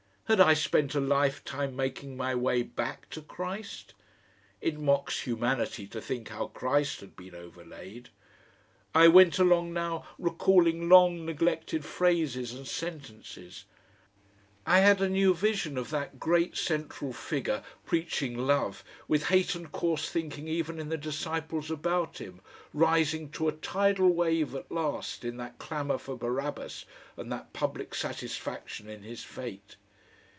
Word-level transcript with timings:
Had 0.25 0.39
I 0.39 0.53
spent 0.53 0.95
a 0.95 1.01
lifetime 1.01 1.75
making 1.75 2.15
my 2.15 2.33
way 2.35 2.63
back 2.63 3.09
to 3.09 3.21
Christ? 3.21 3.93
It 4.61 4.79
mocks 4.79 5.23
humanity 5.23 5.87
to 5.87 5.99
think 5.99 6.29
how 6.29 6.47
Christ 6.47 7.01
has 7.01 7.09
been 7.09 7.35
overlaid. 7.35 8.07
I 8.95 9.09
went 9.09 9.39
along 9.39 9.73
now, 9.73 10.07
recalling 10.17 10.87
long 10.87 11.25
neglected 11.25 11.83
phrases 11.83 12.53
and 12.53 12.65
sentences; 12.65 13.65
I 14.65 14.79
had 14.79 15.01
a 15.01 15.09
new 15.09 15.33
vision 15.33 15.77
of 15.77 15.89
that 15.89 16.17
great 16.17 16.55
central 16.55 17.11
figure 17.11 17.61
preaching 17.85 18.37
love 18.37 18.85
with 19.09 19.25
hate 19.25 19.53
and 19.53 19.69
coarse 19.69 20.07
thinking 20.09 20.47
even 20.47 20.79
in 20.79 20.87
the 20.87 20.97
disciples 20.97 21.69
about 21.69 22.19
Him, 22.19 22.39
rising 22.73 23.31
to 23.31 23.49
a 23.49 23.51
tidal 23.51 24.07
wave 24.09 24.55
at 24.55 24.71
last 24.71 25.25
in 25.25 25.35
that 25.37 25.57
clamour 25.59 25.97
for 25.97 26.15
Barabbas, 26.17 26.85
and 27.17 27.29
the 27.29 27.45
public 27.51 27.93
satisfaction 27.93 28.87
in 28.87 29.03
His 29.03 29.25
fate.... 29.25 29.75